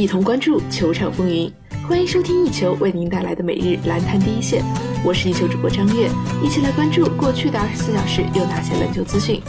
[0.00, 1.52] 一同关注球场风云。
[1.86, 4.64] 欢迎收听一球为您带来的每日篮坛第一线，
[5.04, 6.08] 我是一球主播张悦，
[6.42, 9.42] 一起来关注过去的二十四小时有哪些篮球资讯。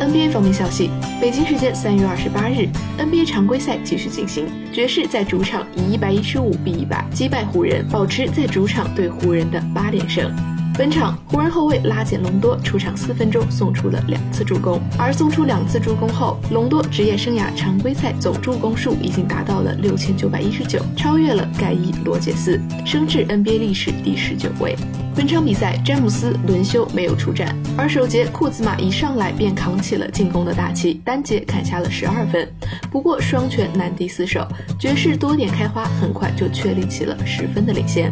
[0.00, 2.66] NBA 方面消息，北京时间三月二十八日
[2.98, 10.34] ，NBA 常规赛继续进行，爵士在主场以一百一十五比一百击败湖人，保持在主场对湖人的八连胜。
[10.74, 24.74] 本场湖人后卫拉简隆多出场四分钟送出了两次助攻，而送出两次助攻后，隆多职业生涯常规赛总助攻数已经达到了六千九百一十九，超越了盖伊罗杰斯，升至 NBA 历史第十九位。
[25.14, 32.50] 本场比赛詹姆斯轮休没有出战，而首节库兹马一上来便扛起了进攻的大旗，单节砍下了十二分。
[32.90, 38.10] 不过双拳难敌四手，爵士多点开花，很快就确立起了十分的领先。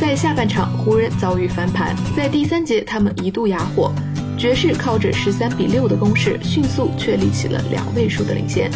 [0.00, 3.92] 在下半场，湖人遭遇翻盘，在第三节他们一度哑火，
[4.38, 8.70] 爵士靠着十三比六的攻势，迅速确立起了两位数的领先。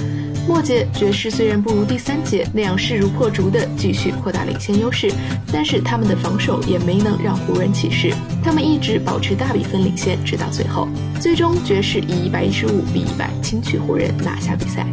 [0.47, 5.11] 末节，爵士虽然不如第三节那样势如破竹的继续扩大领先优势，
[5.51, 10.87] 但是他们的防守也没能让湖人起势，他们一直保持大比分领先，直到最后，
[11.23, 14.87] 最终爵士以一百一十五比一百轻取湖人，拿下比赛。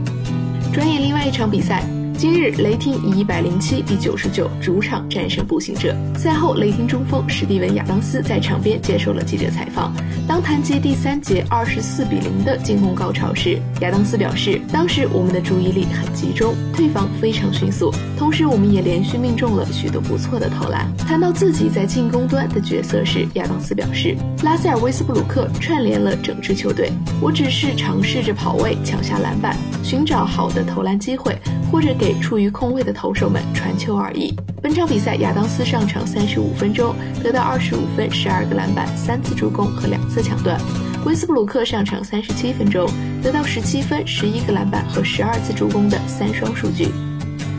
[0.72, 1.84] 转眼另外一场比赛。
[2.22, 5.92] 今日，雷霆以一百零七比九十九主场战胜步行者。
[6.16, 9.92] 赛后，雷霆中锋史蒂文·亚当斯在场边接受了记者采访。
[10.28, 20.88] 当谈及第三节二十四比零的进攻高潮时，亚当斯表示，当时我们的注意力很集中，退防非常迅速，同时我们也连续命中了许多不错的投篮。
[20.98, 31.36] 谈到自己在进攻端的角色时，亚当斯表示，拉塞尔·威斯布鲁克串联了整支球队，我只是尝试着跑位、抢下篮板、寻找好的投篮机会，
[31.72, 32.11] 或者给。
[32.20, 34.36] 处于空位的投手们传球而已。
[34.62, 40.60] 本场比赛，亚当斯上场三十五分钟，得到二十五分、十二个篮板、三次助攻和两次抢断。
[41.06, 42.88] 威斯布鲁克上场三十七分钟，
[43.24, 46.90] 得到十七分、十一个篮板和十二次助攻的三双数据。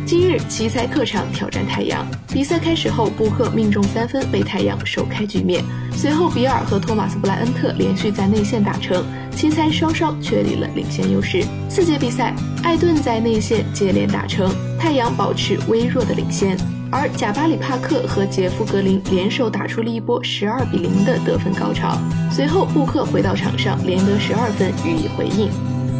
[0.04, 2.06] 今日奇才客场挑战太阳。
[2.28, 5.64] 比赛开始后，布克命中三分，被太阳首开局面。
[5.92, 11.44] 随后，比尔和托马斯布莱恩特连续在内线打成，奇才稍稍确立了领先优势。
[11.68, 16.56] 次节比赛，艾顿在内线接连打成，太阳保持微弱的领先。
[16.90, 21.96] 而贾巴里帕克和杰夫格林联手打出了一波十二比零的得分高潮。
[22.30, 25.48] 随后，布克回到场上，连得十二分予以回应。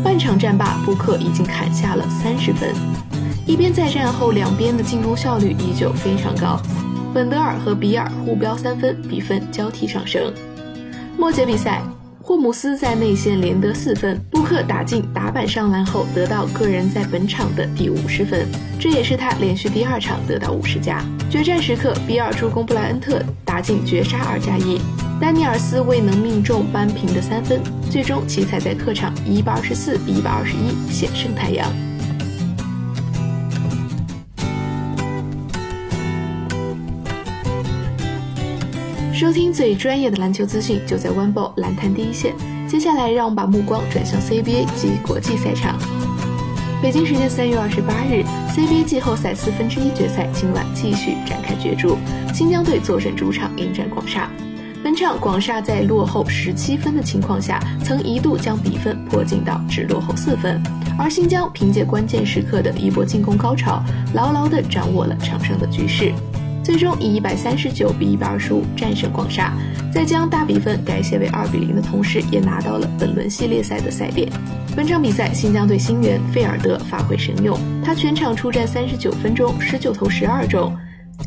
[0.02, 2.74] 半场战罢，布克已经砍下了三十分。
[3.46, 6.60] 一边再战后，两边的进攻效率依旧非常高。
[7.12, 10.32] 本德尔和比尔互飙三分，比分交替上升。
[11.18, 11.82] 末节比赛，
[12.22, 18.46] 霍姆斯在内线连得四分，布克打进打板上篮后，得到个人在本场的第五十分，
[18.78, 21.04] 这也是他连续第二场得到五十加。
[21.28, 24.80] 决战时刻，比尔助攻布莱恩特打进绝杀二加一，
[25.20, 27.60] 丹尼尔斯未能命中扳平的三分，
[27.90, 31.70] 最终奇才在客场以一百二十四比一百二十一险胜太阳。
[39.22, 42.34] 收听最专业的篮球资讯，就在 One Ball 篮坛第一线。
[42.66, 45.78] 接下来，让我们把目光转向 CBA 及国际赛场。
[46.82, 51.96] 北京时间三月二十八日，CBA 季后赛四分之一决赛今晚继续展开角逐。
[52.34, 54.28] 新疆队坐镇主场迎战广厦。
[54.82, 60.60] 本场广厦在落后十七分的情况下，曾一度将比分迫近到只落后四分，
[60.98, 63.84] 而新疆凭借关键时刻的一波进攻高潮，
[64.14, 66.12] 牢牢地掌握了场上的局势。
[66.62, 69.52] 最终以一百三十九比一百二十五战胜广厦，
[69.92, 74.30] 在将大比分改写为二比零的同时，也拿到了本轮系列赛的赛点。
[74.76, 80.74] 本场比赛，新疆队新援费尔德发挥神勇，他全场出战三十九分钟，十九投十二中，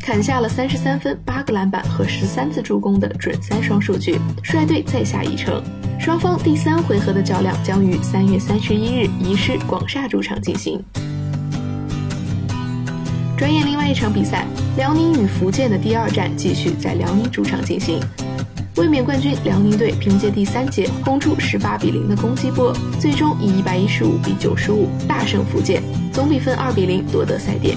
[0.00, 5.62] 砍下了三十三分、八个篮板和十三次助攻的准三双数据，率队再下一城。
[5.98, 10.82] 双方第三回合的较量将于三月三十一日移师广厦主场进行。
[13.36, 14.46] 转眼，另外一场比赛，
[14.78, 18.00] 辽宁与福建的第二战继续在辽宁主场进行。
[18.76, 25.82] 卫冕冠军辽宁队凭借第三节轰出十八比零的攻击波，最终以一百一十五比九十五大胜福建，
[26.14, 27.76] 总比分二比零夺得赛点。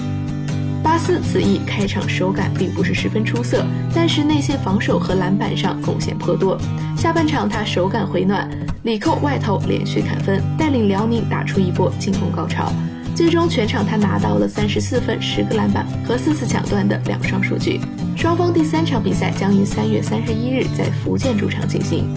[0.82, 3.62] 巴斯此役开场手感并不是十分出色，
[3.94, 6.58] 但是内线防守和篮板上贡献颇多。
[6.96, 8.48] 下半场他手感回暖，
[8.84, 12.72] 里扣外投连续砍分，带领辽宁打出一波进攻高潮。
[13.20, 17.78] 最终全场他拿到了三十四分、十个篮板和四次抢断的两双数据。
[18.16, 22.08] 双方第三场比赛将于三月三十一日在福建主场进行。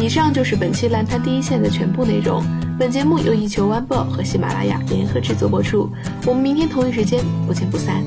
[0.00, 2.42] 以上就是本期篮坛第一线的全部内容。
[2.76, 5.88] 本节目由一球湾 ball 和喜马拉雅联合制作播出。
[6.26, 8.02] 我们明天同一时间不见不散。